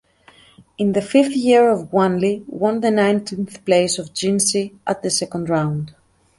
In 0.79 0.93
the 0.93 1.01
fifth 1.03 1.35
year 1.35 1.69
of 1.69 1.91
Wanli, 1.91 2.43
won 2.47 2.79
the 2.79 2.89
nineteenth 2.89 3.63
place 3.63 3.99
of 3.99 4.15
Jinshi 4.15 4.73
at 4.87 5.03
the 5.03 5.11
second 5.11 5.47
round. 5.47 5.93